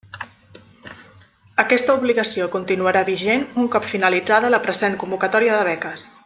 Aquesta 1.63 1.97
obligació 1.99 2.47
continuarà 2.55 3.03
vigent 3.11 3.45
un 3.65 3.69
cop 3.77 3.87
finalitzada 3.93 4.51
la 4.55 4.63
present 4.65 4.99
convocatòria 5.05 5.59
de 5.61 5.69
beques. 5.71 6.09